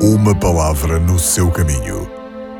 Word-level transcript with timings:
Uma 0.00 0.32
palavra 0.32 1.00
no 1.00 1.18
seu 1.18 1.50
caminho, 1.50 2.08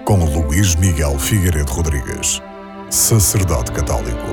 com 0.05 0.25
Luís 0.25 0.75
Miguel 0.75 1.17
Figueiredo 1.21 1.71
Rodrigues, 1.71 2.43
sacerdote 2.91 3.71
católico. 3.71 4.27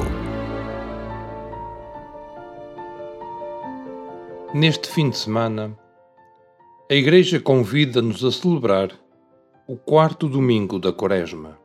Neste 4.56 4.90
fim 4.90 5.12
de 5.12 5.18
semana, 5.20 5.78
a 6.90 6.96
Igreja 6.96 7.40
convida-nos 7.40 8.26
a 8.26 8.32
celebrar 8.32 8.90
o 9.68 9.78
quarto 9.78 10.28
domingo 10.28 10.80
da 10.80 10.92
Quaresma, 10.92 11.60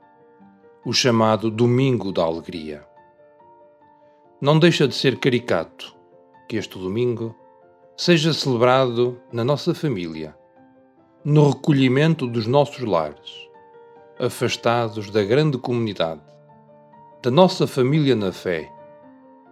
o 0.84 0.92
chamado 0.92 1.50
Domingo 1.50 2.12
da 2.12 2.22
Alegria. 2.22 2.86
Não 4.42 4.58
deixa 4.58 4.86
de 4.86 4.94
ser 4.94 5.18
caricato 5.18 5.96
que 6.46 6.58
este 6.58 6.78
domingo 6.78 7.34
seja 7.96 8.34
celebrado 8.34 9.18
na 9.32 9.42
nossa 9.42 9.74
família, 9.74 10.38
no 11.22 11.50
recolhimento 11.50 12.26
dos 12.26 12.46
nossos 12.46 12.80
lares, 12.80 13.46
afastados 14.18 15.10
da 15.10 15.22
grande 15.22 15.58
comunidade, 15.58 16.22
da 17.22 17.30
nossa 17.30 17.66
família 17.66 18.16
na 18.16 18.32
fé, 18.32 18.72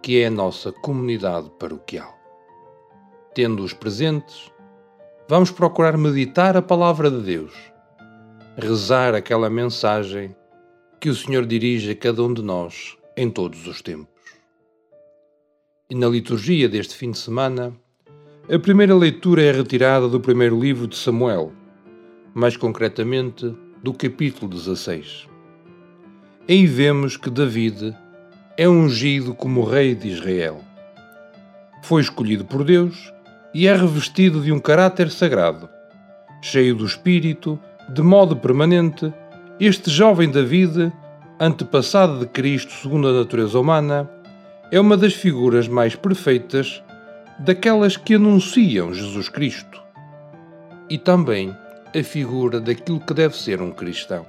que 0.01 0.19
é 0.19 0.25
a 0.25 0.31
nossa 0.31 0.71
comunidade 0.71 1.51
paroquial. 1.59 2.17
Tendo-os 3.35 3.71
presentes, 3.71 4.51
vamos 5.27 5.51
procurar 5.51 5.95
meditar 5.95 6.57
a 6.57 6.61
palavra 6.61 7.11
de 7.11 7.21
Deus, 7.21 7.53
rezar 8.57 9.13
aquela 9.13 9.47
mensagem 9.47 10.35
que 10.99 11.09
o 11.09 11.15
Senhor 11.15 11.45
dirige 11.45 11.91
a 11.91 11.95
cada 11.95 12.23
um 12.23 12.33
de 12.33 12.41
nós 12.41 12.97
em 13.15 13.29
todos 13.29 13.67
os 13.67 13.79
tempos. 13.79 14.09
E 15.87 15.93
na 15.93 16.07
liturgia 16.07 16.67
deste 16.67 16.95
fim 16.95 17.11
de 17.11 17.19
semana, 17.19 17.71
a 18.51 18.57
primeira 18.57 18.95
leitura 18.95 19.43
é 19.43 19.51
retirada 19.51 20.07
do 20.07 20.19
primeiro 20.19 20.59
livro 20.59 20.87
de 20.87 20.95
Samuel, 20.95 21.53
mais 22.33 22.55
concretamente 22.55 23.55
do 23.83 23.93
capítulo 23.93 24.49
16. 24.49 25.27
Aí 26.47 26.65
vemos 26.65 27.15
que 27.15 27.29
David 27.29 27.95
é 28.57 28.67
ungido 28.67 29.33
como 29.33 29.63
rei 29.63 29.95
de 29.95 30.09
Israel. 30.09 30.61
Foi 31.81 32.01
escolhido 32.01 32.45
por 32.45 32.63
Deus 32.63 33.13
e 33.53 33.67
é 33.67 33.75
revestido 33.75 34.41
de 34.41 34.51
um 34.51 34.59
caráter 34.59 35.09
sagrado. 35.09 35.69
Cheio 36.41 36.75
do 36.75 36.85
Espírito, 36.85 37.59
de 37.87 38.01
modo 38.01 38.35
permanente, 38.35 39.13
este 39.59 39.89
jovem 39.89 40.29
David, 40.29 40.91
antepassado 41.39 42.19
de 42.19 42.25
Cristo 42.25 42.73
segundo 42.73 43.07
a 43.07 43.13
natureza 43.13 43.59
humana, 43.59 44.09
é 44.71 44.79
uma 44.79 44.95
das 44.95 45.13
figuras 45.13 45.67
mais 45.67 45.95
perfeitas 45.95 46.83
daquelas 47.39 47.97
que 47.97 48.15
anunciam 48.15 48.93
Jesus 48.93 49.29
Cristo 49.29 49.81
e 50.89 50.97
também 50.97 51.55
a 51.95 52.03
figura 52.03 52.59
daquilo 52.59 52.99
que 52.99 53.13
deve 53.13 53.35
ser 53.35 53.61
um 53.61 53.71
cristão. 53.71 54.25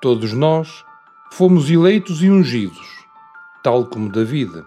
Todos 0.00 0.32
nós 0.32 0.84
fomos 1.32 1.70
eleitos 1.70 2.22
e 2.22 2.30
ungidos, 2.30 2.86
tal 3.62 3.86
como 3.86 4.10
David. 4.10 4.64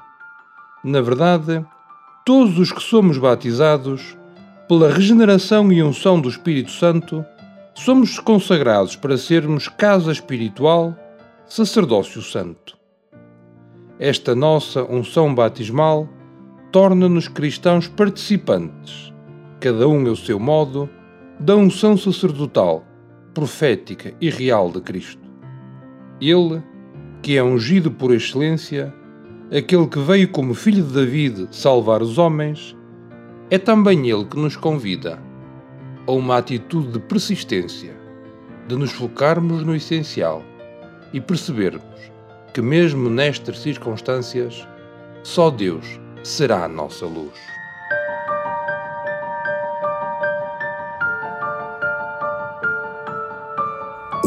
Na 0.84 1.02
verdade, 1.02 1.66
todos 2.26 2.60
os 2.60 2.72
que 2.72 2.82
somos 2.82 3.18
batizados, 3.18 4.16
pela 4.68 4.92
regeneração 4.92 5.72
e 5.72 5.82
unção 5.82 6.22
do 6.22 6.30
Espírito 6.30 6.72
Santo, 6.72 7.26
somos 7.74 8.20
consagrados 8.20 8.96
para 8.96 9.18
sermos 9.18 9.68
casa 9.68 10.12
espiritual, 10.12 10.96
sacerdócio 11.48 12.22
santo. 12.22 12.78
Esta 13.98 14.36
nossa 14.36 14.84
unção 14.84 15.34
batismal 15.34 16.08
torna-nos 16.72 17.28
cristãos 17.28 17.88
participantes, 17.88 19.12
cada 19.60 19.88
um 19.88 20.08
ao 20.08 20.16
seu 20.16 20.40
modo, 20.40 20.90
da 21.40 21.56
unção 21.56 21.96
sacerdotal, 21.96 22.86
profética 23.34 24.14
e 24.20 24.30
real 24.30 24.70
de 24.70 24.82
Cristo. 24.82 25.22
Ele, 26.20 26.62
que 27.22 27.38
é 27.38 27.44
ungido 27.44 27.90
por 27.90 28.14
excelência, 28.14 28.94
aquele 29.50 29.88
que 29.88 30.00
veio 30.00 30.28
como 30.28 30.54
filho 30.54 30.84
de 30.84 30.94
David 30.94 31.48
salvar 31.50 32.02
os 32.02 32.18
homens, 32.18 32.76
é 33.50 33.58
também 33.58 34.10
ele 34.10 34.26
que 34.26 34.38
nos 34.38 34.58
convida 34.58 35.18
a 36.06 36.12
uma 36.12 36.38
atitude 36.38 36.92
de 36.92 37.00
persistência, 37.00 37.96
de 38.68 38.76
nos 38.76 38.92
focarmos 38.92 39.64
no 39.64 39.74
essencial 39.74 40.44
e 41.14 41.22
percebermos 41.22 41.84
que, 42.54 42.62
mesmo 42.62 43.10
nestas 43.10 43.60
circunstâncias, 43.60 44.68
só 45.24 45.50
Deus 45.50 46.00
será 46.22 46.66
a 46.66 46.68
nossa 46.68 47.06
luz. 47.06 47.59